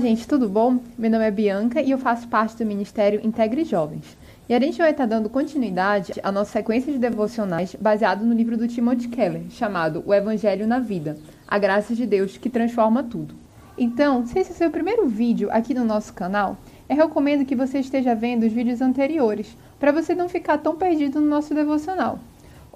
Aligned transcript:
Gente, 0.00 0.28
tudo 0.28 0.48
bom? 0.48 0.78
Meu 0.96 1.10
nome 1.10 1.24
é 1.26 1.30
Bianca 1.30 1.82
e 1.82 1.90
eu 1.90 1.98
faço 1.98 2.28
parte 2.28 2.56
do 2.56 2.64
Ministério 2.64 3.20
Integre 3.20 3.64
Jovens. 3.64 4.16
E 4.48 4.54
a 4.54 4.60
gente 4.60 4.78
vai 4.78 4.92
estar 4.92 5.06
dando 5.06 5.28
continuidade 5.28 6.12
à 6.22 6.30
nossa 6.30 6.52
sequência 6.52 6.92
de 6.92 7.00
devocionais 7.00 7.74
baseado 7.74 8.24
no 8.24 8.32
livro 8.32 8.56
do 8.56 8.68
Timothy 8.68 9.08
Keller, 9.08 9.50
chamado 9.50 10.04
O 10.06 10.14
Evangelho 10.14 10.68
na 10.68 10.78
Vida, 10.78 11.18
a 11.48 11.58
graça 11.58 11.96
de 11.96 12.06
Deus 12.06 12.36
que 12.36 12.48
transforma 12.48 13.02
tudo. 13.02 13.34
Então, 13.76 14.24
se 14.24 14.38
esse 14.38 14.52
é 14.52 14.54
o 14.54 14.56
seu 14.58 14.70
primeiro 14.70 15.08
vídeo 15.08 15.48
aqui 15.50 15.74
no 15.74 15.84
nosso 15.84 16.14
canal, 16.14 16.56
eu 16.88 16.94
recomendo 16.94 17.44
que 17.44 17.56
você 17.56 17.80
esteja 17.80 18.14
vendo 18.14 18.46
os 18.46 18.52
vídeos 18.52 18.80
anteriores, 18.80 19.56
para 19.80 19.90
você 19.90 20.14
não 20.14 20.28
ficar 20.28 20.58
tão 20.58 20.76
perdido 20.76 21.20
no 21.20 21.26
nosso 21.26 21.52
devocional. 21.54 22.20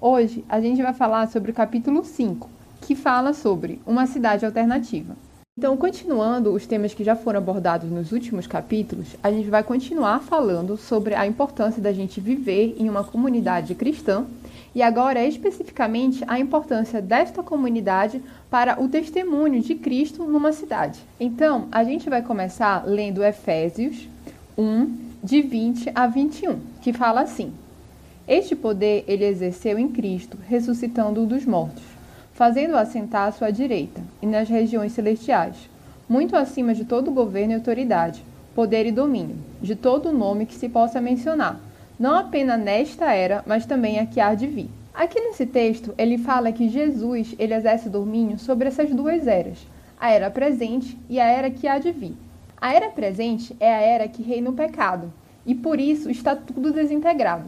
Hoje, 0.00 0.44
a 0.48 0.60
gente 0.60 0.82
vai 0.82 0.92
falar 0.92 1.28
sobre 1.28 1.52
o 1.52 1.54
capítulo 1.54 2.04
5, 2.04 2.50
que 2.80 2.96
fala 2.96 3.32
sobre 3.32 3.80
uma 3.86 4.06
cidade 4.06 4.44
alternativa. 4.44 5.14
Então, 5.58 5.76
continuando 5.76 6.50
os 6.50 6.66
temas 6.66 6.94
que 6.94 7.04
já 7.04 7.14
foram 7.14 7.36
abordados 7.36 7.90
nos 7.90 8.10
últimos 8.10 8.46
capítulos, 8.46 9.08
a 9.22 9.30
gente 9.30 9.50
vai 9.50 9.62
continuar 9.62 10.20
falando 10.20 10.78
sobre 10.78 11.14
a 11.14 11.26
importância 11.26 11.82
da 11.82 11.92
gente 11.92 12.22
viver 12.22 12.74
em 12.78 12.88
uma 12.88 13.04
comunidade 13.04 13.74
cristã 13.74 14.24
e 14.74 14.80
agora 14.80 15.22
especificamente 15.22 16.24
a 16.26 16.40
importância 16.40 17.02
desta 17.02 17.42
comunidade 17.42 18.22
para 18.48 18.82
o 18.82 18.88
testemunho 18.88 19.60
de 19.60 19.74
Cristo 19.74 20.24
numa 20.24 20.54
cidade. 20.54 21.00
Então, 21.20 21.68
a 21.70 21.84
gente 21.84 22.08
vai 22.08 22.22
começar 22.22 22.86
lendo 22.86 23.22
Efésios 23.22 24.08
1, 24.56 24.96
de 25.22 25.42
20 25.42 25.92
a 25.94 26.06
21, 26.06 26.60
que 26.80 26.94
fala 26.94 27.20
assim: 27.20 27.52
Este 28.26 28.56
poder 28.56 29.04
ele 29.06 29.26
exerceu 29.26 29.78
em 29.78 29.88
Cristo, 29.88 30.38
ressuscitando-o 30.48 31.26
dos 31.26 31.44
mortos 31.44 31.91
fazendo-o 32.42 32.76
assentar 32.76 33.28
à 33.28 33.30
sua 33.30 33.52
direita, 33.52 34.02
e 34.20 34.26
nas 34.26 34.48
regiões 34.48 34.90
celestiais, 34.90 35.54
muito 36.08 36.34
acima 36.34 36.74
de 36.74 36.84
todo 36.84 37.12
governo 37.12 37.52
e 37.52 37.54
autoridade, 37.54 38.24
poder 38.52 38.84
e 38.84 38.90
domínio, 38.90 39.36
de 39.60 39.76
todo 39.76 40.12
nome 40.12 40.44
que 40.44 40.56
se 40.56 40.68
possa 40.68 41.00
mencionar, 41.00 41.60
não 41.96 42.16
apenas 42.16 42.58
nesta 42.58 43.12
era, 43.12 43.44
mas 43.46 43.64
também 43.64 44.00
a 44.00 44.06
que 44.06 44.18
há 44.18 44.34
de 44.34 44.48
vir. 44.48 44.68
Aqui 44.92 45.20
nesse 45.20 45.46
texto, 45.46 45.94
ele 45.96 46.18
fala 46.18 46.50
que 46.50 46.68
Jesus 46.68 47.32
ele 47.38 47.54
exerce 47.54 47.88
domínio 47.88 48.40
sobre 48.40 48.66
essas 48.66 48.90
duas 48.90 49.28
eras, 49.28 49.64
a 49.96 50.10
era 50.10 50.28
presente 50.28 50.98
e 51.08 51.20
a 51.20 51.26
era 51.26 51.48
que 51.48 51.68
há 51.68 51.78
de 51.78 51.92
vir. 51.92 52.16
A 52.60 52.74
era 52.74 52.88
presente 52.88 53.54
é 53.60 53.72
a 53.72 53.80
era 53.80 54.08
que 54.08 54.20
reina 54.20 54.50
o 54.50 54.54
pecado, 54.54 55.12
e 55.46 55.54
por 55.54 55.78
isso 55.78 56.10
está 56.10 56.34
tudo 56.34 56.72
desintegrado. 56.72 57.44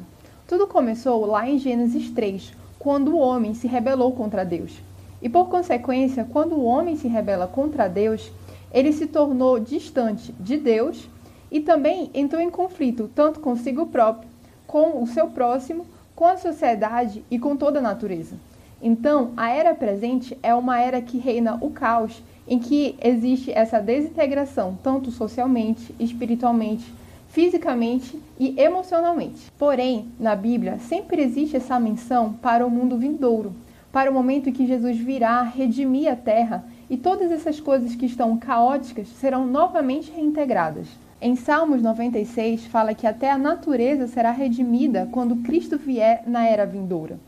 Tudo 0.47 0.69
começou 0.69 1.27
lá 1.27 1.49
em 1.51 1.59
Gênesis 1.59 2.11
3, 2.11 2.53
quando 2.85 3.13
o 3.15 3.19
homem 3.19 3.55
se 3.55 3.67
rebelou 3.67 4.13
contra 4.13 4.45
Deus. 4.45 4.79
E 5.25 5.29
por 5.31 5.49
consequência, 5.49 6.29
quando 6.31 6.55
o 6.55 6.65
homem 6.65 6.97
se 6.97 7.09
rebela 7.09 7.47
contra 7.47 7.89
Deus, 7.89 8.31
ele 8.71 8.93
se 8.93 9.07
tornou 9.07 9.59
distante 9.59 10.35
de 10.39 10.59
Deus 10.59 11.09
e 11.51 11.61
também 11.61 12.11
entrou 12.13 12.43
em 12.43 12.51
conflito 12.51 13.11
tanto 13.15 13.41
consigo 13.41 13.87
próprio, 13.87 14.29
com 14.67 15.03
o 15.03 15.07
seu 15.07 15.29
próximo, 15.29 15.87
com 16.15 16.27
a 16.27 16.37
sociedade 16.37 17.25
e 17.31 17.39
com 17.39 17.57
toda 17.57 17.79
a 17.79 17.83
natureza. 17.83 18.37
Então, 18.83 19.33
a 19.35 19.49
era 19.49 19.75
presente 19.75 20.37
é 20.43 20.55
uma 20.55 20.79
era 20.79 21.01
que 21.01 21.17
reina 21.17 21.57
o 21.59 21.71
caos, 21.71 22.23
em 22.47 22.59
que 22.59 22.95
existe 23.03 23.51
essa 23.51 23.81
desintegração, 23.81 24.79
tanto 24.83 25.11
socialmente, 25.11 25.95
espiritualmente, 25.99 26.85
fisicamente 27.29 28.21
e 28.39 28.61
emocionalmente. 28.61 29.51
Porém, 29.59 30.07
na 30.21 30.37
Bíblia 30.37 30.79
sempre 30.81 31.23
existe 31.23 31.57
essa 31.57 31.81
menção 31.81 32.35
para 32.35 32.67
o 32.67 32.71
mundo 32.71 32.99
vindouro, 32.99 33.55
para 33.95 34.11
o 34.11 34.15
momento 34.15 34.49
em 34.49 34.53
que 34.53 34.67
Jesus 34.67 34.99
virá 34.99 35.41
redimir 35.43 36.11
a 36.11 36.17
terra 36.17 36.65
e 36.91 36.97
todas 36.97 37.31
essas 37.31 37.61
coisas 37.61 37.95
que 37.95 38.07
estão 38.07 38.37
caóticas 38.37 39.07
serão 39.07 39.47
novamente 39.47 40.11
reintegradas. 40.11 40.89
Em 41.23 41.37
Salmos 41.37 41.81
96 41.81 42.67
fala 42.67 42.93
que 42.93 43.07
até 43.07 43.31
a 43.31 43.39
natureza 43.39 44.09
será 44.09 44.33
redimida 44.33 45.09
quando 45.13 45.37
Cristo 45.37 45.79
vier 45.79 46.25
na 46.27 46.45
era 46.45 46.67
vindoura. 46.67 47.21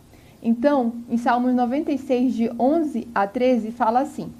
Então, 0.43 0.93
em 1.09 1.16
Salmos 1.16 1.55
96 1.55 2.34
de 2.34 2.50
11 2.59 3.06
a 3.15 3.28
13 3.28 3.71
fala 3.71 4.00
assim: 4.00 4.32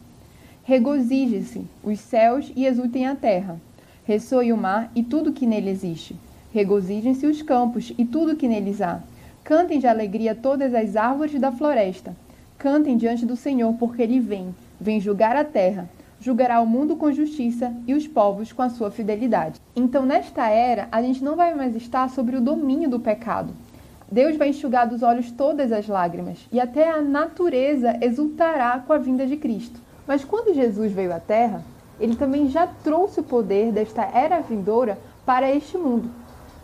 Regozije-se 0.65 1.65
os 1.84 2.00
céus 2.00 2.53
e 2.56 2.66
exultem 2.66 3.06
a 3.06 3.15
terra 3.15 3.56
Ressoe 4.06 4.53
o 4.53 4.56
mar 4.56 4.91
e 4.94 5.03
tudo 5.03 5.32
que 5.32 5.44
nele 5.44 5.69
existe. 5.69 6.15
Regozijem-se 6.53 7.26
os 7.26 7.42
campos 7.42 7.92
e 7.98 8.04
tudo 8.04 8.36
que 8.36 8.47
neles 8.47 8.81
há. 8.81 9.00
Cantem 9.47 9.79
de 9.79 9.87
alegria 9.87 10.34
todas 10.34 10.75
as 10.75 10.97
árvores 10.97 11.41
da 11.41 11.53
floresta. 11.53 12.17
Cantem 12.59 12.97
diante 12.97 13.25
do 13.25 13.37
Senhor, 13.37 13.73
porque 13.75 14.03
ele 14.03 14.19
vem, 14.19 14.53
vem 14.81 14.99
julgar 14.99 15.37
a 15.37 15.45
terra. 15.45 15.89
Julgará 16.19 16.61
o 16.61 16.67
mundo 16.67 16.97
com 16.97 17.12
justiça 17.12 17.73
e 17.87 17.95
os 17.95 18.09
povos 18.09 18.51
com 18.51 18.62
a 18.62 18.71
sua 18.71 18.91
fidelidade. 18.91 19.61
Então, 19.77 20.05
nesta 20.05 20.49
era, 20.49 20.89
a 20.91 21.01
gente 21.01 21.23
não 21.23 21.37
vai 21.37 21.55
mais 21.55 21.77
estar 21.77 22.11
sobre 22.11 22.34
o 22.34 22.41
domínio 22.41 22.91
do 22.91 22.99
pecado. 22.99 23.55
Deus 24.11 24.37
vai 24.37 24.49
enxugar 24.49 24.89
dos 24.89 25.05
olhos 25.05 25.31
todas 25.31 25.71
as 25.71 25.87
lágrimas 25.87 26.41
e 26.51 26.59
até 26.59 26.91
a 26.91 27.01
natureza 27.01 27.97
exultará 28.03 28.83
com 28.84 28.93
a 28.95 28.99
vinda 28.99 29.25
de 29.28 29.37
Cristo. 29.37 29.78
Mas 30.09 30.25
quando 30.25 30.57
Jesus 30.57 30.91
veio 30.91 31.15
à 31.15 31.21
terra, 31.21 31.63
ele 32.01 32.17
também 32.17 32.49
já 32.49 32.67
trouxe 32.67 33.21
o 33.21 33.23
poder 33.23 33.71
desta 33.71 34.03
era 34.13 34.41
vindoura 34.41 34.99
para 35.25 35.49
este 35.55 35.78
mundo. 35.78 36.11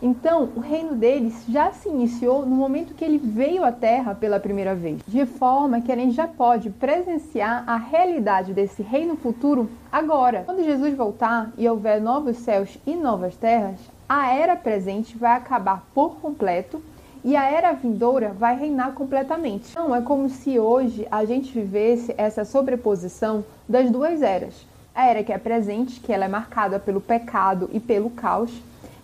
Então, 0.05 0.49
o 0.53 0.59
reino 0.59 0.95
deles 0.95 1.45
já 1.47 1.71
se 1.71 1.87
iniciou 1.87 2.45
no 2.45 2.57
momento 2.57 2.93
que 2.93 3.05
ele 3.05 3.17
veio 3.17 3.63
à 3.63 3.71
Terra 3.71 4.13
pela 4.13 4.37
primeira 4.37 4.75
vez, 4.75 5.01
de 5.07 5.25
forma 5.25 5.79
que 5.79 5.93
a 5.93 5.95
gente 5.95 6.13
já 6.13 6.27
pode 6.27 6.69
presenciar 6.71 7.63
a 7.65 7.77
realidade 7.77 8.51
desse 8.51 8.83
reino 8.83 9.15
futuro 9.15 9.69
agora. 9.89 10.43
Quando 10.45 10.65
Jesus 10.65 10.93
voltar 10.93 11.53
e 11.57 11.69
houver 11.69 12.01
novos 12.01 12.35
céus 12.35 12.77
e 12.85 12.95
novas 12.95 13.37
terras, 13.37 13.79
a 14.09 14.33
era 14.33 14.57
presente 14.57 15.17
vai 15.17 15.37
acabar 15.37 15.87
por 15.95 16.17
completo 16.17 16.83
e 17.23 17.37
a 17.37 17.49
era 17.49 17.71
vindoura 17.71 18.35
vai 18.37 18.59
reinar 18.59 18.91
completamente. 18.91 19.71
Então, 19.71 19.95
é 19.95 20.01
como 20.01 20.27
se 20.27 20.59
hoje 20.59 21.07
a 21.09 21.23
gente 21.23 21.53
vivesse 21.53 22.13
essa 22.17 22.43
sobreposição 22.43 23.45
das 23.69 23.89
duas 23.89 24.21
eras 24.21 24.65
a 24.95 25.07
era 25.07 25.23
que 25.23 25.33
é 25.33 25.37
presente, 25.37 25.99
que 25.99 26.13
ela 26.13 26.25
é 26.25 26.27
marcada 26.27 26.77
pelo 26.77 27.01
pecado 27.01 27.69
e 27.73 27.79
pelo 27.79 28.11
caos, 28.11 28.51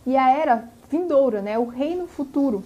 e 0.06 0.16
a 0.16 0.30
era 0.30 0.64
vindoura, 0.90 1.42
né, 1.42 1.58
o 1.58 1.66
reino 1.66 2.08
futuro, 2.08 2.64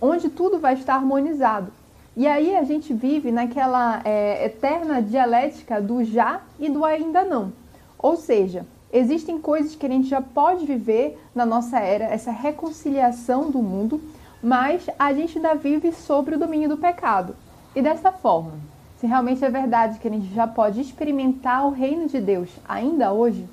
onde 0.00 0.28
tudo 0.28 0.58
vai 0.58 0.74
estar 0.74 0.94
harmonizado. 0.94 1.72
E 2.16 2.26
aí 2.26 2.54
a 2.54 2.62
gente 2.62 2.92
vive 2.92 3.32
naquela 3.32 4.02
é, 4.04 4.44
eterna 4.44 5.00
dialética 5.00 5.80
do 5.80 6.04
já 6.04 6.42
e 6.58 6.68
do 6.68 6.84
ainda 6.84 7.24
não. 7.24 7.52
Ou 7.98 8.16
seja, 8.16 8.66
existem 8.92 9.38
coisas 9.38 9.74
que 9.74 9.86
a 9.86 9.88
gente 9.88 10.08
já 10.08 10.20
pode 10.20 10.66
viver 10.66 11.18
na 11.34 11.46
nossa 11.46 11.78
era, 11.78 12.04
essa 12.04 12.30
reconciliação 12.30 13.50
do 13.50 13.62
mundo, 13.62 14.00
mas 14.42 14.86
a 14.98 15.12
gente 15.14 15.38
ainda 15.38 15.54
vive 15.54 15.92
sobre 15.92 16.34
o 16.34 16.38
domínio 16.38 16.68
do 16.68 16.76
pecado. 16.76 17.34
E 17.74 17.80
dessa 17.80 18.12
forma, 18.12 18.52
se 18.98 19.06
realmente 19.06 19.42
é 19.44 19.48
verdade 19.48 19.98
que 19.98 20.08
a 20.08 20.10
gente 20.10 20.34
já 20.34 20.46
pode 20.46 20.80
experimentar 20.80 21.66
o 21.66 21.70
reino 21.70 22.06
de 22.06 22.20
Deus 22.20 22.50
ainda 22.68 23.12
hoje, 23.12 23.48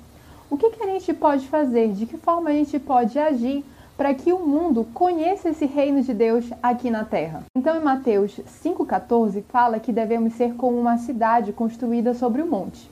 o 0.50 0.56
que, 0.56 0.70
que 0.70 0.82
a 0.82 0.86
gente 0.86 1.14
pode 1.14 1.46
fazer? 1.48 1.92
De 1.92 2.04
que 2.04 2.18
forma 2.18 2.50
a 2.50 2.52
gente 2.52 2.78
pode 2.78 3.18
agir 3.18 3.64
para 4.00 4.14
que 4.14 4.32
o 4.32 4.38
mundo 4.38 4.88
conheça 4.94 5.50
esse 5.50 5.66
reino 5.66 6.00
de 6.00 6.14
Deus 6.14 6.50
aqui 6.62 6.90
na 6.90 7.04
terra? 7.04 7.42
Então, 7.54 7.76
em 7.76 7.84
Mateus 7.84 8.40
5,14, 8.64 9.42
fala 9.50 9.78
que 9.78 9.92
devemos 9.92 10.32
ser 10.32 10.54
como 10.54 10.80
uma 10.80 10.96
cidade 10.96 11.52
construída 11.52 12.14
sobre 12.14 12.40
o 12.40 12.46
um 12.46 12.48
monte. 12.48 12.90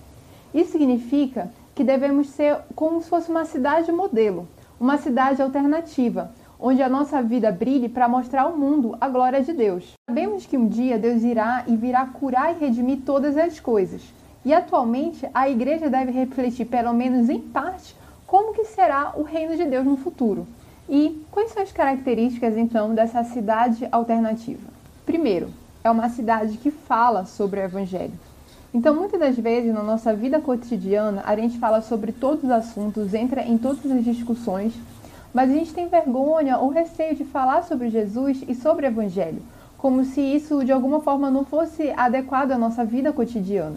Isso 0.52 0.72
significa 0.72 1.50
que 1.74 1.82
devemos 1.82 2.28
ser 2.28 2.58
como 2.76 3.00
se 3.00 3.08
fosse 3.08 3.30
uma 3.30 3.46
cidade 3.46 3.90
modelo, 3.90 4.46
uma 4.78 4.98
cidade 4.98 5.40
alternativa, 5.40 6.30
onde 6.60 6.82
a 6.82 6.90
nossa 6.90 7.22
vida 7.22 7.50
brilhe 7.50 7.88
para 7.88 8.06
mostrar 8.06 8.42
ao 8.42 8.54
mundo 8.54 8.94
a 9.00 9.08
glória 9.08 9.42
de 9.42 9.54
Deus. 9.54 9.94
Sabemos 10.10 10.44
que 10.44 10.58
um 10.58 10.68
dia 10.68 10.98
Deus 10.98 11.22
irá 11.22 11.64
e 11.66 11.74
virá 11.74 12.04
curar 12.04 12.54
e 12.54 12.58
redimir 12.58 12.98
todas 13.06 13.34
as 13.38 13.58
coisas. 13.58 14.02
E 14.44 14.52
atualmente 14.52 15.26
a 15.32 15.48
igreja 15.48 15.88
deve 15.88 16.10
refletir, 16.10 16.66
pelo 16.66 16.92
menos 16.92 17.30
em 17.30 17.40
parte, 17.40 17.96
como 18.26 18.52
que 18.52 18.66
será 18.66 19.14
o 19.16 19.22
reino 19.22 19.56
de 19.56 19.64
Deus 19.64 19.86
no 19.86 19.96
futuro. 19.96 20.46
E 20.88 21.22
quais 21.30 21.52
são 21.52 21.62
as 21.62 21.70
características 21.70 22.56
então 22.56 22.94
dessa 22.94 23.22
cidade 23.22 23.86
alternativa? 23.92 24.66
Primeiro, 25.04 25.50
é 25.84 25.90
uma 25.90 26.08
cidade 26.08 26.56
que 26.56 26.70
fala 26.70 27.26
sobre 27.26 27.60
o 27.60 27.64
evangelho. 27.64 28.14
Então, 28.72 28.94
muitas 28.94 29.20
das 29.20 29.36
vezes 29.36 29.72
na 29.72 29.82
nossa 29.82 30.14
vida 30.14 30.40
cotidiana, 30.40 31.22
a 31.26 31.36
gente 31.36 31.58
fala 31.58 31.80
sobre 31.80 32.12
todos 32.12 32.44
os 32.44 32.50
assuntos, 32.50 33.12
entra 33.12 33.42
em 33.42 33.58
todas 33.58 33.90
as 33.90 34.04
discussões, 34.04 34.72
mas 35.32 35.50
a 35.50 35.54
gente 35.54 35.74
tem 35.74 35.88
vergonha 35.88 36.58
ou 36.58 36.70
receio 36.70 37.14
de 37.14 37.24
falar 37.24 37.64
sobre 37.64 37.90
Jesus 37.90 38.42
e 38.48 38.54
sobre 38.54 38.86
o 38.86 38.88
Evangelho, 38.88 39.42
como 39.76 40.04
se 40.04 40.20
isso 40.20 40.64
de 40.64 40.72
alguma 40.72 41.00
forma 41.00 41.30
não 41.30 41.44
fosse 41.44 41.90
adequado 41.96 42.52
à 42.52 42.58
nossa 42.58 42.84
vida 42.84 43.12
cotidiana. 43.12 43.76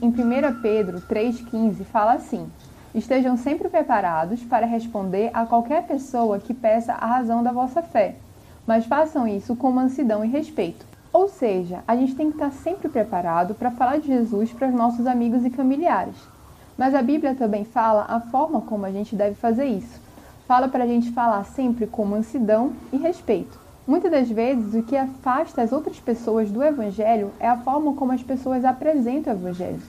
Em 0.00 0.08
1 0.08 0.60
Pedro 0.62 1.00
3,15 1.02 1.84
fala 1.84 2.14
assim: 2.14 2.48
Estejam 2.94 3.38
sempre 3.38 3.70
preparados 3.70 4.42
para 4.44 4.66
responder 4.66 5.30
a 5.32 5.46
qualquer 5.46 5.86
pessoa 5.86 6.38
que 6.38 6.52
peça 6.52 6.92
a 6.92 7.06
razão 7.06 7.42
da 7.42 7.50
vossa 7.50 7.80
fé, 7.80 8.16
mas 8.66 8.84
façam 8.84 9.26
isso 9.26 9.56
com 9.56 9.70
mansidão 9.70 10.22
e 10.22 10.28
respeito. 10.28 10.84
Ou 11.12 11.28
seja, 11.28 11.82
a 11.86 11.96
gente 11.96 12.14
tem 12.14 12.28
que 12.30 12.36
estar 12.36 12.50
sempre 12.50 12.88
preparado 12.88 13.54
para 13.54 13.70
falar 13.70 13.98
de 13.98 14.06
Jesus 14.06 14.52
para 14.52 14.68
os 14.68 14.74
nossos 14.74 15.06
amigos 15.06 15.44
e 15.44 15.50
familiares 15.50 16.16
Mas 16.76 16.94
a 16.94 17.02
Bíblia 17.02 17.34
também 17.34 17.64
fala 17.64 18.06
a 18.08 18.20
forma 18.20 18.62
como 18.62 18.86
a 18.86 18.90
gente 18.90 19.14
deve 19.14 19.34
fazer 19.34 19.66
isso. 19.66 20.00
Fala 20.46 20.68
para 20.68 20.84
a 20.84 20.86
gente 20.86 21.12
falar 21.12 21.44
sempre 21.44 21.86
com 21.86 22.04
mansidão 22.04 22.72
e 22.92 22.96
respeito. 22.96 23.58
Muitas 23.86 24.10
das 24.10 24.30
vezes, 24.30 24.74
o 24.74 24.82
que 24.82 24.96
afasta 24.96 25.60
as 25.60 25.72
outras 25.72 25.98
pessoas 25.98 26.50
do 26.50 26.62
Evangelho 26.62 27.30
é 27.40 27.48
a 27.48 27.56
forma 27.56 27.94
como 27.94 28.12
as 28.12 28.22
pessoas 28.22 28.64
apresentam 28.64 29.32
o 29.32 29.36
Evangelho. 29.36 29.80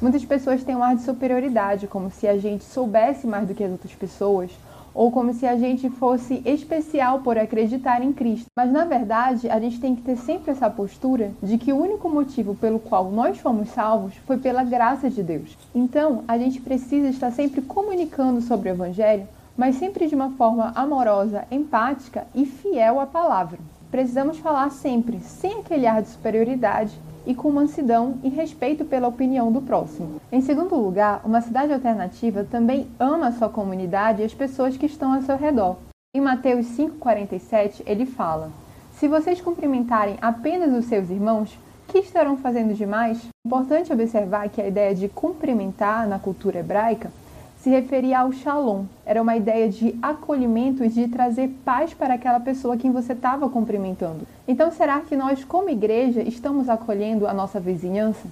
Muitas 0.00 0.24
pessoas 0.24 0.64
têm 0.64 0.74
um 0.74 0.82
ar 0.82 0.96
de 0.96 1.02
superioridade, 1.02 1.86
como 1.86 2.10
se 2.10 2.26
a 2.26 2.38
gente 2.38 2.64
soubesse 2.64 3.26
mais 3.26 3.46
do 3.46 3.54
que 3.54 3.62
as 3.62 3.70
outras 3.70 3.92
pessoas, 3.92 4.50
ou 4.94 5.12
como 5.12 5.34
se 5.34 5.46
a 5.46 5.58
gente 5.58 5.90
fosse 5.90 6.40
especial 6.46 7.20
por 7.20 7.36
acreditar 7.36 8.02
em 8.02 8.10
Cristo. 8.10 8.46
Mas 8.56 8.72
na 8.72 8.86
verdade, 8.86 9.50
a 9.50 9.60
gente 9.60 9.78
tem 9.78 9.94
que 9.94 10.00
ter 10.00 10.16
sempre 10.16 10.52
essa 10.52 10.70
postura 10.70 11.32
de 11.42 11.58
que 11.58 11.70
o 11.70 11.76
único 11.76 12.08
motivo 12.08 12.54
pelo 12.54 12.78
qual 12.78 13.10
nós 13.10 13.38
fomos 13.40 13.68
salvos 13.68 14.14
foi 14.26 14.38
pela 14.38 14.64
graça 14.64 15.10
de 15.10 15.22
Deus. 15.22 15.54
Então, 15.74 16.24
a 16.26 16.38
gente 16.38 16.62
precisa 16.62 17.08
estar 17.08 17.30
sempre 17.30 17.60
comunicando 17.60 18.40
sobre 18.40 18.70
o 18.70 18.72
Evangelho, 18.72 19.28
mas 19.54 19.76
sempre 19.76 20.06
de 20.06 20.14
uma 20.14 20.30
forma 20.30 20.72
amorosa, 20.74 21.44
empática 21.50 22.26
e 22.34 22.46
fiel 22.46 23.00
à 23.00 23.06
palavra. 23.06 23.58
Precisamos 23.90 24.38
falar 24.38 24.70
sempre, 24.70 25.20
sem 25.20 25.60
aquele 25.60 25.86
ar 25.86 26.00
de 26.00 26.08
superioridade 26.08 26.98
e 27.30 27.34
com 27.34 27.48
mansidão 27.48 28.18
e 28.24 28.28
respeito 28.28 28.84
pela 28.84 29.06
opinião 29.06 29.52
do 29.52 29.62
próximo. 29.62 30.20
Em 30.32 30.40
segundo 30.40 30.74
lugar, 30.74 31.20
uma 31.24 31.40
cidade 31.40 31.72
alternativa 31.72 32.42
também 32.42 32.88
ama 32.98 33.28
a 33.28 33.32
sua 33.32 33.48
comunidade 33.48 34.20
e 34.20 34.24
as 34.24 34.34
pessoas 34.34 34.76
que 34.76 34.86
estão 34.86 35.14
ao 35.14 35.22
seu 35.22 35.36
redor. 35.36 35.76
Em 36.12 36.20
Mateus 36.20 36.66
5,47, 36.76 37.82
ele 37.86 38.04
fala: 38.04 38.50
Se 38.94 39.06
vocês 39.06 39.40
cumprimentarem 39.40 40.16
apenas 40.20 40.76
os 40.76 40.86
seus 40.86 41.08
irmãos, 41.08 41.56
que 41.86 41.98
estarão 41.98 42.36
fazendo 42.36 42.74
demais? 42.74 43.24
Importante 43.46 43.92
observar 43.92 44.48
que 44.48 44.60
a 44.60 44.66
ideia 44.66 44.92
de 44.92 45.08
cumprimentar 45.08 46.08
na 46.08 46.18
cultura 46.18 46.58
hebraica 46.58 47.12
se 47.62 47.68
referia 47.68 48.20
ao 48.20 48.32
shalom. 48.32 48.84
Era 49.04 49.20
uma 49.20 49.36
ideia 49.36 49.68
de 49.68 49.94
acolhimento 50.00 50.82
e 50.82 50.88
de 50.88 51.08
trazer 51.08 51.48
paz 51.64 51.92
para 51.92 52.14
aquela 52.14 52.40
pessoa 52.40 52.76
quem 52.76 52.90
você 52.90 53.12
estava 53.12 53.48
cumprimentando. 53.50 54.26
Então, 54.48 54.70
será 54.70 55.00
que 55.00 55.14
nós, 55.14 55.44
como 55.44 55.68
igreja, 55.68 56.22
estamos 56.22 56.68
acolhendo 56.68 57.26
a 57.26 57.34
nossa 57.34 57.60
vizinhança? 57.60 58.26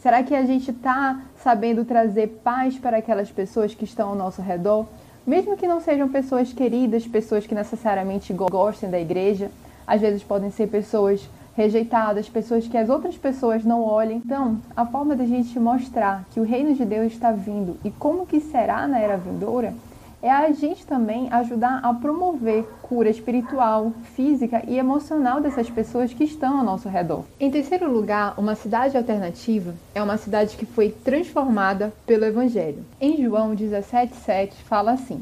Será 0.00 0.22
que 0.22 0.34
a 0.34 0.44
gente 0.46 0.70
está 0.70 1.20
sabendo 1.42 1.84
trazer 1.84 2.40
paz 2.44 2.78
para 2.78 2.98
aquelas 2.98 3.30
pessoas 3.30 3.74
que 3.74 3.84
estão 3.84 4.10
ao 4.10 4.14
nosso 4.14 4.40
redor? 4.40 4.86
Mesmo 5.26 5.56
que 5.56 5.66
não 5.66 5.80
sejam 5.80 6.08
pessoas 6.08 6.52
queridas, 6.52 7.06
pessoas 7.06 7.46
que 7.46 7.54
necessariamente 7.54 8.32
gostem 8.32 8.88
da 8.88 9.00
igreja, 9.00 9.50
às 9.84 10.00
vezes 10.00 10.22
podem 10.22 10.52
ser 10.52 10.68
pessoas 10.68 11.28
rejeitadas, 11.58 12.28
pessoas 12.28 12.68
que 12.68 12.78
as 12.78 12.88
outras 12.88 13.16
pessoas 13.16 13.64
não 13.64 13.82
olhem. 13.82 14.22
Então, 14.24 14.58
a 14.76 14.86
forma 14.86 15.16
da 15.16 15.26
gente 15.26 15.58
mostrar 15.58 16.24
que 16.30 16.38
o 16.38 16.44
reino 16.44 16.72
de 16.72 16.84
Deus 16.84 17.12
está 17.12 17.32
vindo 17.32 17.76
e 17.84 17.90
como 17.90 18.24
que 18.24 18.38
será 18.38 18.86
na 18.86 19.00
era 19.00 19.16
vindoura 19.16 19.74
é 20.22 20.30
a 20.30 20.52
gente 20.52 20.86
também 20.86 21.26
ajudar 21.32 21.80
a 21.82 21.92
promover 21.92 22.64
cura 22.80 23.10
espiritual, 23.10 23.92
física 24.14 24.62
e 24.68 24.78
emocional 24.78 25.40
dessas 25.40 25.68
pessoas 25.68 26.12
que 26.12 26.22
estão 26.22 26.58
ao 26.58 26.64
nosso 26.64 26.88
redor. 26.88 27.24
Em 27.40 27.50
terceiro 27.50 27.90
lugar, 27.90 28.34
uma 28.38 28.54
cidade 28.54 28.96
alternativa 28.96 29.74
é 29.96 30.00
uma 30.00 30.16
cidade 30.16 30.56
que 30.56 30.64
foi 30.64 30.90
transformada 30.90 31.92
pelo 32.06 32.24
Evangelho. 32.24 32.84
Em 33.00 33.20
João 33.20 33.56
17,7 33.56 34.52
fala 34.64 34.92
assim: 34.92 35.20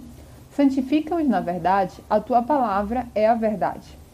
Santifica-os 0.55 1.27
na 1.27 1.41
verdade, 1.41 1.95
a 2.11 2.21
tua 2.21 2.43
palavra 2.43 3.07
é 3.15 3.27
a 3.27 3.35
verdade. 3.35 4.06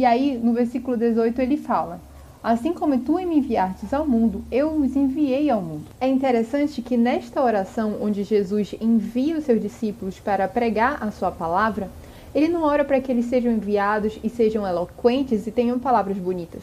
E 0.00 0.04
aí, 0.06 0.40
no 0.42 0.54
versículo 0.54 0.96
18, 0.96 1.42
ele 1.42 1.58
fala: 1.58 2.00
Assim 2.42 2.72
como 2.72 2.98
tu 3.00 3.16
me 3.16 3.36
enviastes 3.36 3.92
ao 3.92 4.08
mundo, 4.08 4.42
eu 4.50 4.70
os 4.70 4.96
enviei 4.96 5.50
ao 5.50 5.60
mundo. 5.60 5.84
É 6.00 6.08
interessante 6.08 6.80
que 6.80 6.96
nesta 6.96 7.42
oração, 7.42 7.98
onde 8.00 8.24
Jesus 8.24 8.74
envia 8.80 9.36
os 9.36 9.44
seus 9.44 9.60
discípulos 9.60 10.18
para 10.18 10.48
pregar 10.48 11.02
a 11.02 11.10
sua 11.10 11.30
palavra, 11.30 11.90
ele 12.34 12.48
não 12.48 12.62
ora 12.62 12.82
para 12.82 12.98
que 12.98 13.12
eles 13.12 13.26
sejam 13.26 13.52
enviados 13.52 14.18
e 14.24 14.30
sejam 14.30 14.66
eloquentes 14.66 15.46
e 15.46 15.50
tenham 15.50 15.78
palavras 15.78 16.16
bonitas. 16.16 16.62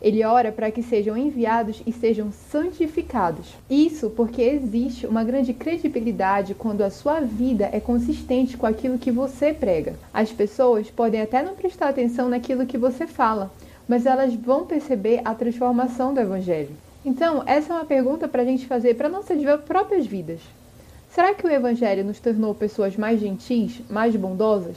Ele 0.00 0.24
ora 0.24 0.52
para 0.52 0.70
que 0.70 0.82
sejam 0.82 1.16
enviados 1.16 1.82
e 1.84 1.92
sejam 1.92 2.30
santificados. 2.30 3.54
Isso 3.68 4.10
porque 4.10 4.42
existe 4.42 5.06
uma 5.06 5.24
grande 5.24 5.52
credibilidade 5.52 6.54
quando 6.54 6.82
a 6.82 6.90
sua 6.90 7.20
vida 7.20 7.68
é 7.72 7.80
consistente 7.80 8.56
com 8.56 8.64
aquilo 8.64 8.98
que 8.98 9.10
você 9.10 9.52
prega. 9.52 9.96
As 10.14 10.30
pessoas 10.30 10.88
podem 10.90 11.20
até 11.20 11.42
não 11.42 11.54
prestar 11.54 11.88
atenção 11.88 12.28
naquilo 12.28 12.66
que 12.66 12.78
você 12.78 13.06
fala, 13.06 13.50
mas 13.88 14.06
elas 14.06 14.34
vão 14.34 14.66
perceber 14.66 15.20
a 15.24 15.34
transformação 15.34 16.14
do 16.14 16.20
Evangelho. 16.20 16.70
Então, 17.04 17.42
essa 17.46 17.72
é 17.72 17.76
uma 17.76 17.84
pergunta 17.84 18.28
para 18.28 18.42
a 18.42 18.44
gente 18.44 18.66
fazer 18.66 18.94
para 18.94 19.08
nossas 19.08 19.38
próprias 19.66 20.06
vidas. 20.06 20.40
Será 21.10 21.34
que 21.34 21.46
o 21.46 21.50
Evangelho 21.50 22.04
nos 22.04 22.20
tornou 22.20 22.54
pessoas 22.54 22.96
mais 22.96 23.18
gentis, 23.18 23.80
mais 23.88 24.14
bondosas? 24.14 24.76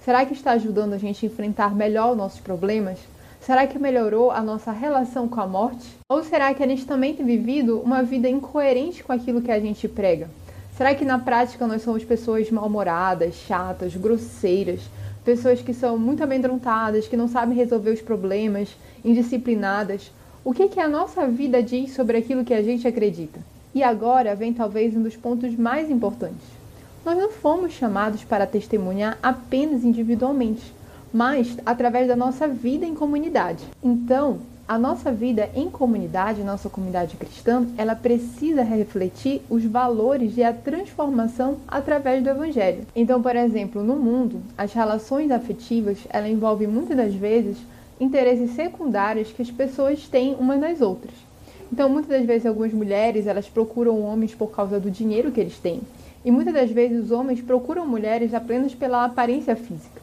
Será 0.00 0.26
que 0.26 0.32
está 0.32 0.52
ajudando 0.52 0.92
a 0.92 0.98
gente 0.98 1.24
a 1.24 1.28
enfrentar 1.28 1.74
melhor 1.74 2.12
os 2.12 2.16
nossos 2.18 2.40
problemas? 2.40 2.98
Será 3.40 3.66
que 3.66 3.78
melhorou 3.78 4.30
a 4.30 4.42
nossa 4.42 4.70
relação 4.70 5.26
com 5.28 5.40
a 5.40 5.46
morte? 5.46 5.86
Ou 6.08 6.22
será 6.22 6.52
que 6.52 6.62
a 6.62 6.66
gente 6.66 6.84
também 6.84 7.14
tem 7.14 7.24
vivido 7.24 7.80
uma 7.80 8.02
vida 8.02 8.28
incoerente 8.28 9.02
com 9.02 9.12
aquilo 9.12 9.40
que 9.40 9.50
a 9.50 9.58
gente 9.58 9.88
prega? 9.88 10.28
Será 10.76 10.94
que 10.94 11.04
na 11.04 11.18
prática 11.18 11.66
nós 11.66 11.82
somos 11.82 12.04
pessoas 12.04 12.50
mal-humoradas, 12.50 13.34
chatas, 13.34 13.96
grosseiras, 13.96 14.80
pessoas 15.24 15.60
que 15.60 15.72
são 15.72 15.98
muito 15.98 16.22
amedrontadas, 16.22 17.08
que 17.08 17.16
não 17.16 17.26
sabem 17.26 17.56
resolver 17.56 17.90
os 17.90 18.02
problemas, 18.02 18.68
indisciplinadas? 19.04 20.12
O 20.44 20.52
que, 20.52 20.68
que 20.68 20.80
a 20.80 20.88
nossa 20.88 21.26
vida 21.26 21.62
diz 21.62 21.94
sobre 21.94 22.18
aquilo 22.18 22.44
que 22.44 22.54
a 22.54 22.62
gente 22.62 22.86
acredita? 22.86 23.40
E 23.74 23.82
agora 23.82 24.34
vem 24.34 24.52
talvez 24.52 24.96
um 24.96 25.02
dos 25.02 25.16
pontos 25.16 25.56
mais 25.56 25.90
importantes. 25.90 26.46
Nós 27.04 27.16
não 27.16 27.30
fomos 27.30 27.72
chamados 27.72 28.24
para 28.24 28.46
testemunhar 28.46 29.18
apenas 29.22 29.84
individualmente 29.84 30.77
mas 31.12 31.56
através 31.64 32.08
da 32.08 32.16
nossa 32.16 32.46
vida 32.46 32.84
em 32.84 32.94
comunidade. 32.94 33.64
Então, 33.82 34.38
a 34.68 34.78
nossa 34.78 35.10
vida 35.10 35.48
em 35.54 35.70
comunidade, 35.70 36.42
nossa 36.42 36.68
comunidade 36.68 37.16
cristã, 37.16 37.66
ela 37.78 37.96
precisa 37.96 38.62
refletir 38.62 39.40
os 39.48 39.64
valores 39.64 40.36
e 40.36 40.44
a 40.44 40.52
transformação 40.52 41.56
através 41.66 42.22
do 42.22 42.28
evangelho. 42.28 42.86
Então, 42.94 43.22
por 43.22 43.34
exemplo, 43.34 43.82
no 43.82 43.96
mundo, 43.96 44.42
as 44.58 44.74
relações 44.74 45.30
afetivas, 45.30 45.96
ela 46.10 46.28
envolve 46.28 46.66
muitas 46.66 46.96
das 46.96 47.14
vezes 47.14 47.56
interesses 47.98 48.50
secundários 48.50 49.32
que 49.32 49.40
as 49.40 49.50
pessoas 49.50 50.06
têm 50.06 50.34
umas 50.34 50.60
nas 50.60 50.82
outras. 50.82 51.14
Então, 51.72 51.88
muitas 51.88 52.10
das 52.10 52.26
vezes 52.26 52.44
algumas 52.44 52.72
mulheres, 52.72 53.26
elas 53.26 53.48
procuram 53.48 54.02
homens 54.02 54.34
por 54.34 54.50
causa 54.50 54.78
do 54.78 54.90
dinheiro 54.90 55.32
que 55.32 55.40
eles 55.40 55.58
têm. 55.58 55.80
E 56.24 56.30
muitas 56.30 56.52
das 56.52 56.70
vezes 56.70 57.04
os 57.04 57.10
homens 57.10 57.40
procuram 57.40 57.86
mulheres 57.86 58.34
apenas 58.34 58.74
pela 58.74 59.04
aparência 59.04 59.56
física. 59.56 59.97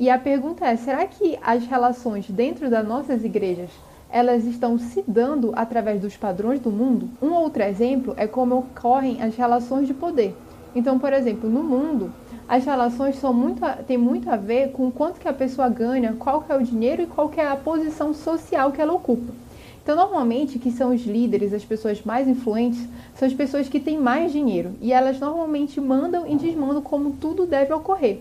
E 0.00 0.08
a 0.08 0.16
pergunta 0.16 0.64
é: 0.64 0.76
será 0.76 1.04
que 1.06 1.36
as 1.42 1.66
relações 1.66 2.30
dentro 2.30 2.70
das 2.70 2.86
nossas 2.86 3.24
igrejas 3.24 3.70
elas 4.08 4.44
estão 4.44 4.78
se 4.78 5.04
dando 5.06 5.52
através 5.56 6.00
dos 6.00 6.16
padrões 6.16 6.60
do 6.60 6.70
mundo? 6.70 7.10
Um 7.20 7.32
outro 7.32 7.62
exemplo 7.64 8.14
é 8.16 8.26
como 8.26 8.58
ocorrem 8.58 9.20
as 9.20 9.34
relações 9.34 9.88
de 9.88 9.92
poder. 9.92 10.34
Então, 10.74 10.98
por 10.98 11.12
exemplo, 11.12 11.50
no 11.50 11.64
mundo, 11.64 12.12
as 12.48 12.64
relações 12.64 13.16
são 13.16 13.34
muito, 13.34 13.60
têm 13.86 13.98
muito 13.98 14.30
a 14.30 14.36
ver 14.36 14.70
com 14.70 14.90
quanto 14.90 15.18
que 15.18 15.26
a 15.26 15.32
pessoa 15.32 15.68
ganha, 15.68 16.14
qual 16.16 16.42
que 16.42 16.52
é 16.52 16.56
o 16.56 16.62
dinheiro 16.62 17.02
e 17.02 17.06
qual 17.06 17.28
que 17.28 17.40
é 17.40 17.48
a 17.48 17.56
posição 17.56 18.14
social 18.14 18.70
que 18.70 18.80
ela 18.80 18.94
ocupa. 18.94 19.32
Então, 19.82 19.96
normalmente, 19.96 20.58
que 20.58 20.70
são 20.70 20.94
os 20.94 21.04
líderes, 21.04 21.52
as 21.52 21.64
pessoas 21.64 22.02
mais 22.02 22.28
influentes, 22.28 22.86
são 23.14 23.26
as 23.26 23.34
pessoas 23.34 23.68
que 23.68 23.80
têm 23.80 23.98
mais 23.98 24.30
dinheiro. 24.30 24.72
E 24.80 24.92
elas 24.92 25.18
normalmente 25.18 25.80
mandam 25.80 26.26
e 26.26 26.36
desmandam 26.36 26.82
como 26.82 27.12
tudo 27.12 27.46
deve 27.46 27.72
ocorrer. 27.72 28.20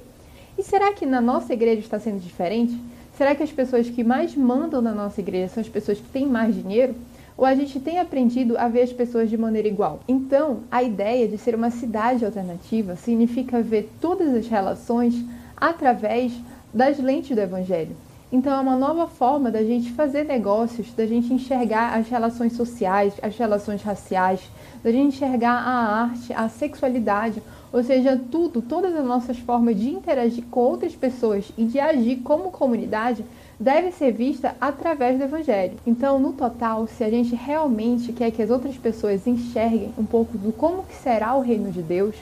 E 0.57 0.63
será 0.63 0.91
que 0.91 1.05
na 1.05 1.21
nossa 1.21 1.53
igreja 1.53 1.81
está 1.81 1.99
sendo 1.99 2.19
diferente? 2.19 2.75
Será 3.15 3.35
que 3.35 3.43
as 3.43 3.51
pessoas 3.51 3.87
que 3.89 4.03
mais 4.03 4.35
mandam 4.35 4.81
na 4.81 4.91
nossa 4.91 5.21
igreja 5.21 5.49
são 5.49 5.61
as 5.61 5.69
pessoas 5.69 5.99
que 5.99 6.07
têm 6.07 6.25
mais 6.25 6.55
dinheiro? 6.55 6.95
Ou 7.37 7.45
a 7.45 7.53
gente 7.53 7.79
tem 7.79 7.99
aprendido 7.99 8.57
a 8.57 8.67
ver 8.67 8.81
as 8.81 8.91
pessoas 8.91 9.29
de 9.29 9.37
maneira 9.37 9.67
igual? 9.67 9.99
Então, 10.07 10.61
a 10.71 10.81
ideia 10.81 11.27
de 11.27 11.37
ser 11.37 11.53
uma 11.53 11.69
cidade 11.69 12.25
alternativa 12.25 12.95
significa 12.95 13.61
ver 13.61 13.87
todas 14.01 14.33
as 14.33 14.47
relações 14.47 15.13
através 15.55 16.33
das 16.73 16.97
lentes 16.97 17.35
do 17.35 17.41
Evangelho. 17.41 17.95
Então, 18.31 18.51
é 18.51 18.59
uma 18.59 18.75
nova 18.75 19.07
forma 19.07 19.51
da 19.51 19.63
gente 19.63 19.93
fazer 19.93 20.25
negócios, 20.25 20.91
da 20.93 21.05
gente 21.05 21.31
enxergar 21.31 21.95
as 21.97 22.09
relações 22.09 22.53
sociais, 22.53 23.13
as 23.21 23.37
relações 23.37 23.83
raciais, 23.83 24.41
da 24.83 24.91
gente 24.91 25.15
enxergar 25.15 25.53
a 25.53 26.01
arte, 26.01 26.33
a 26.33 26.49
sexualidade, 26.49 27.41
ou 27.71 27.83
seja, 27.83 28.19
tudo, 28.31 28.61
todas 28.61 28.95
as 28.95 29.05
nossas 29.05 29.37
formas 29.37 29.79
de 29.79 29.89
interagir 29.89 30.43
com 30.49 30.61
outras 30.61 30.95
pessoas 30.95 31.51
e 31.57 31.65
de 31.65 31.79
agir 31.79 32.17
como 32.17 32.51
comunidade 32.51 33.25
deve 33.59 33.91
ser 33.91 34.11
vista 34.11 34.55
através 34.61 35.17
do 35.17 35.23
Evangelho. 35.23 35.77
Então, 35.85 36.19
no 36.19 36.33
total, 36.33 36.87
se 36.87 37.03
a 37.03 37.09
gente 37.09 37.35
realmente 37.35 38.13
quer 38.13 38.31
que 38.31 38.41
as 38.41 38.49
outras 38.49 38.77
pessoas 38.77 39.25
enxerguem 39.25 39.93
um 39.97 40.05
pouco 40.05 40.37
do 40.37 40.51
como 40.53 40.83
que 40.83 40.95
será 40.95 41.35
o 41.35 41.41
reino 41.41 41.71
de 41.71 41.81
Deus, 41.81 42.15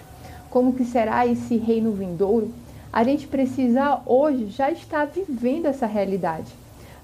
como 0.49 0.73
que 0.73 0.85
será 0.85 1.27
esse 1.27 1.57
reino 1.57 1.91
vindouro, 1.91 2.51
a 2.91 3.03
gente 3.03 3.27
precisa 3.27 3.99
hoje 4.05 4.47
já 4.47 4.71
estar 4.71 5.05
vivendo 5.05 5.65
essa 5.65 5.85
realidade. 5.85 6.51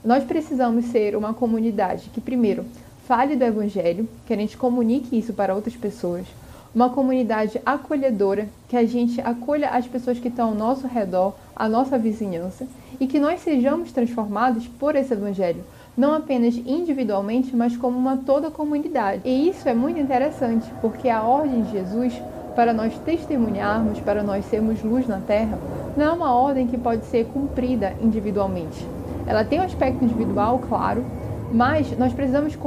Nós 0.03 0.24
precisamos 0.24 0.86
ser 0.86 1.15
uma 1.15 1.33
comunidade 1.33 2.10
que, 2.13 2.21
primeiro, 2.21 2.65
fale 3.05 3.36
do 3.36 3.43
Evangelho, 3.43 4.07
que 4.25 4.33
a 4.33 4.38
gente 4.38 4.55
comunique 4.55 5.19
isso 5.19 5.33
para 5.33 5.53
outras 5.53 5.75
pessoas, 5.75 6.25
uma 6.74 6.90
comunidade 6.90 7.62
acolhedora, 7.66 8.48
que 8.68 8.78
a 8.78 8.86
gente 8.86 9.20
acolha 9.22 9.70
as 9.70 9.86
pessoas 9.88 10.20
que 10.20 10.30
estão 10.30 10.50
ao 10.50 10.56
nosso 10.56 10.88
redor, 10.88 11.34
a 11.56 11.68
nossa 11.68 11.98
vizinhança, 11.98 12.66
e 13.00 13.08
que 13.08 13.20
nós 13.20 13.42
sejamos 13.42 13.92
transformados 13.92 14.68
por 14.68 14.96
esse 14.96 15.13
evangelho, 15.13 15.63
não 15.98 16.13
apenas 16.13 16.56
individualmente, 16.56 17.56
mas 17.56 17.75
como 17.75 17.98
uma 17.98 18.18
toda 18.18 18.50
comunidade. 18.50 19.22
E 19.25 19.50
isso 19.50 19.68
é 19.68 19.74
muito 19.74 20.00
interessante, 20.00 20.72
porque 20.80 21.10
a 21.10 21.24
ordem 21.24 21.63
de 21.63 21.72
Jesus 21.72 22.13
para 22.56 22.74
nós 22.74 22.98
testemunharmos, 23.00 24.00
para 24.00 24.24
nós 24.24 24.46
sermos 24.46 24.82
luz 24.84 25.08
na 25.08 25.20
terra, 25.20 25.58
não 25.96 26.06
é 26.06 26.12
uma 26.12 26.34
ordem 26.34 26.68
que 26.68 26.78
pode 26.78 27.06
ser 27.06 27.25
cumprida 27.25 27.94
individualmente. 28.01 28.86
Ela 29.25 29.44
tem 29.44 29.60
um 29.60 29.63
aspecto 29.63 30.04
individual, 30.04 30.60
claro, 30.68 31.06
mas 31.53 31.98
nós 31.98 32.13
precisamos 32.13 32.58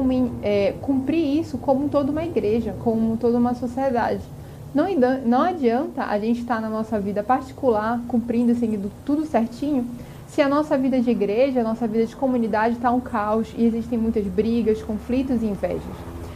é, 0.42 0.74
cumprir 0.80 1.40
isso 1.40 1.58
como 1.58 1.88
toda 1.88 2.12
uma 2.12 2.24
igreja, 2.24 2.74
como 2.82 3.16
toda 3.16 3.38
uma 3.38 3.54
sociedade. 3.54 4.22
Não, 4.74 5.42
adianta 5.42 6.04
a 6.04 6.18
gente 6.18 6.40
estar 6.40 6.60
na 6.60 6.68
nossa 6.68 6.98
vida 6.98 7.22
particular, 7.22 8.00
cumprindo, 8.08 8.54
seguindo 8.56 8.90
tudo 9.04 9.24
certinho, 9.24 9.86
se 10.26 10.42
a 10.42 10.48
nossa 10.48 10.76
vida 10.76 11.00
de 11.00 11.10
igreja, 11.10 11.60
a 11.60 11.62
nossa 11.62 11.86
vida 11.86 12.06
de 12.06 12.16
comunidade 12.16 12.74
está 12.74 12.90
um 12.90 13.00
caos 13.00 13.54
e 13.56 13.64
existem 13.64 13.96
muitas 13.96 14.26
brigas, 14.26 14.82
conflitos 14.82 15.42
e 15.42 15.46
invejas. 15.46 15.82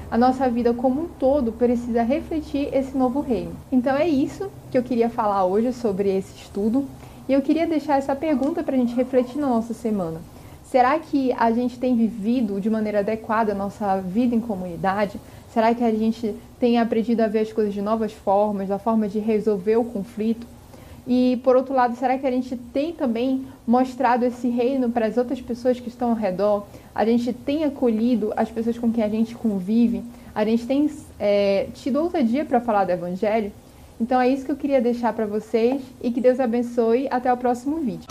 A 0.09 0.17
nossa 0.17 0.49
vida 0.49 0.73
como 0.73 1.03
um 1.03 1.09
todo 1.19 1.51
precisa 1.51 2.03
refletir 2.03 2.69
esse 2.73 2.97
novo 2.97 3.21
reino. 3.21 3.53
Então 3.73 3.95
é 3.97 4.09
isso 4.09 4.49
que 4.71 4.79
eu 4.79 4.85
queria 4.85 5.11
falar 5.11 5.45
hoje 5.45 5.73
sobre 5.73 6.17
esse 6.17 6.35
estudo. 6.37 6.87
E 7.29 7.33
eu 7.33 7.43
queria 7.43 7.67
deixar 7.67 7.99
essa 7.99 8.15
pergunta 8.15 8.63
para 8.63 8.75
a 8.75 8.79
gente 8.79 8.95
refletir 8.95 9.39
na 9.39 9.49
nossa 9.49 9.75
semana. 9.75 10.21
Será 10.71 10.99
que 10.99 11.33
a 11.33 11.51
gente 11.51 11.79
tem 11.79 11.97
vivido 11.97 12.61
de 12.61 12.69
maneira 12.69 12.99
adequada 12.99 13.53
a 13.53 13.55
nossa 13.55 14.01
vida 14.03 14.35
em 14.35 14.41
comunidade? 14.41 15.19
Será 15.51 15.75
que 15.75 15.83
a 15.83 15.91
gente 15.91 16.35
tem 16.61 16.79
aprendido 16.79 17.23
a 17.23 17.27
ver 17.27 17.39
as 17.39 17.51
coisas 17.51 17.73
de 17.73 17.81
novas 17.81 18.13
formas, 18.13 18.69
da 18.69 18.79
forma 18.79 19.09
de 19.09 19.19
resolver 19.19 19.77
o 19.77 19.85
conflito? 19.85 20.47
E, 21.07 21.41
por 21.43 21.57
outro 21.57 21.75
lado, 21.75 21.97
será 21.97 22.19
que 22.19 22.27
a 22.27 22.31
gente 22.31 22.55
tem 22.55 22.93
também 22.93 23.47
mostrado 23.67 24.27
esse 24.27 24.51
reino 24.51 24.91
para 24.91 25.07
as 25.07 25.17
outras 25.17 25.41
pessoas 25.41 25.81
que 25.81 25.89
estão 25.89 26.11
ao 26.11 26.15
redor? 26.15 26.67
A 26.95 27.03
gente 27.03 27.33
tem 27.33 27.65
acolhido 27.65 28.31
as 28.37 28.51
pessoas 28.51 28.79
com 28.79 28.93
quem 28.93 29.03
a 29.03 29.09
gente 29.09 29.35
convive? 29.35 30.03
A 30.35 30.45
gente 30.45 30.67
tem 30.67 30.91
é, 31.19 31.69
tido 31.73 31.99
ousadia 31.99 32.45
para 32.45 32.61
falar 32.61 32.85
do 32.85 32.93
Evangelho? 32.93 33.51
Então 33.99 34.21
é 34.21 34.29
isso 34.29 34.45
que 34.45 34.53
eu 34.53 34.57
queria 34.57 34.83
deixar 34.83 35.15
para 35.15 35.25
vocês 35.25 35.81
e 36.03 36.11
que 36.11 36.21
Deus 36.21 36.39
abençoe. 36.39 37.09
Até 37.11 37.33
o 37.33 37.39
próximo 37.39 37.79
vídeo. 37.79 38.07